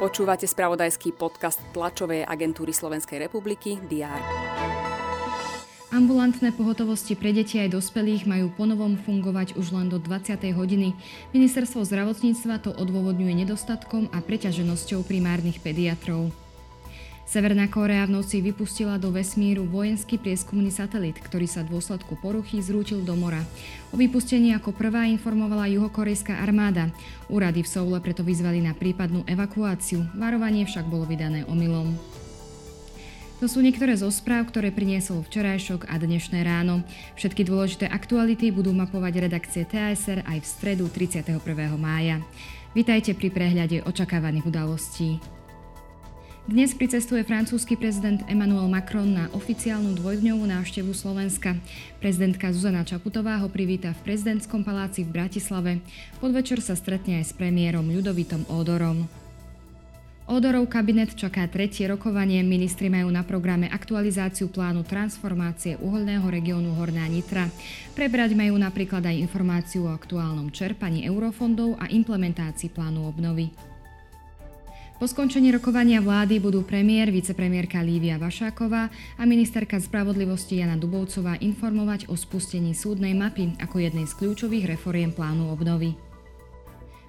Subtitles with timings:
[0.00, 4.16] Počúvate spravodajský podcast tlačovej agentúry Slovenskej republiky DR.
[5.92, 10.40] Ambulantné pohotovosti pre deti aj dospelých majú ponovom fungovať už len do 20.
[10.56, 10.96] hodiny.
[11.36, 16.32] Ministerstvo zdravotníctva to odôvodňuje nedostatkom a preťaženosťou primárnych pediatrov.
[17.30, 22.58] Severná Kórea v noci vypustila do vesmíru vojenský prieskumný satelit, ktorý sa v dôsledku poruchy
[22.58, 23.38] zrútil do mora.
[23.94, 26.90] O vypustení ako prvá informovala juhokorejská armáda.
[27.30, 30.10] Úrady v Soule preto vyzvali na prípadnú evakuáciu.
[30.18, 31.94] Varovanie však bolo vydané omylom.
[33.38, 36.82] To sú niektoré zo správ, ktoré priniesol včerajšok a dnešné ráno.
[37.14, 41.38] Všetky dôležité aktuality budú mapovať redakcie TASR aj v stredu 31.
[41.78, 42.18] mája.
[42.74, 45.39] Vítajte pri prehľade očakávaných udalostí.
[46.50, 51.54] Dnes pricestuje francúzsky prezident Emmanuel Macron na oficiálnu dvojdňovú návštevu Slovenska.
[52.02, 55.78] Prezidentka Zuzana Čaputová ho privíta v prezidentskom paláci v Bratislave.
[56.18, 59.06] Podvečer sa stretne aj s premiérom Ľudovitom Ódorom.
[60.26, 62.42] Ódorov kabinet čaká tretie rokovanie.
[62.42, 67.46] Ministri majú na programe aktualizáciu plánu transformácie uholného regiónu Horná Nitra.
[67.94, 73.54] Prebrať majú napríklad aj informáciu o aktuálnom čerpaní eurofondov a implementácii plánu obnovy.
[75.00, 82.12] Po skončení rokovania vlády budú premiér, vicepremiérka Lívia Vašáková a ministerka spravodlivosti Jana Dubovcová informovať
[82.12, 85.96] o spustení súdnej mapy ako jednej z kľúčových reforiem plánu obnovy.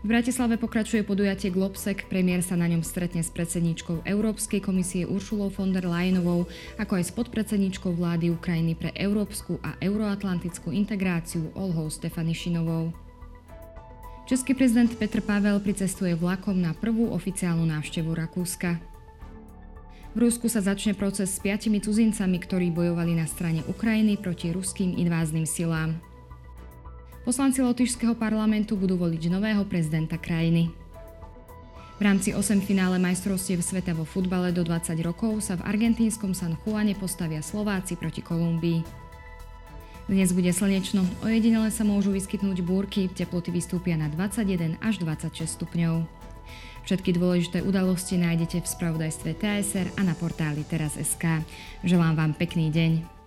[0.02, 5.52] V Bratislave pokračuje podujatie Globsec, premiér sa na ňom stretne s predsedníčkou Európskej komisie Uršulou
[5.52, 6.48] von der Leyenovou,
[6.80, 13.11] ako aj s podpredsedníčkou vlády Ukrajiny pre európsku a euroatlantickú integráciu Olhou Stefanišinovou.
[14.32, 18.80] Český prezident Petr Pavel pricestuje vlakom na prvú oficiálnu návštevu Rakúska.
[20.16, 24.96] V Rusku sa začne proces s piatimi cudzincami, ktorí bojovali na strane Ukrajiny proti ruským
[24.96, 26.00] invázným silám.
[27.28, 30.72] Poslanci Lotyšského parlamentu budú voliť nového prezidenta krajiny.
[32.00, 36.56] V rámci 8 finále majstrovstiev sveta vo futbale do 20 rokov sa v argentínskom San
[36.64, 39.01] Juane postavia Slováci proti Kolumbii.
[40.12, 46.04] Dnes bude slnečno, ojedinele sa môžu vyskytnúť búrky, teploty vystúpia na 21 až 26 stupňov.
[46.84, 51.48] Všetky dôležité udalosti nájdete v spravodajstve TSR a na portáli teraz.sk.
[51.88, 53.21] Želám vám pekný deň.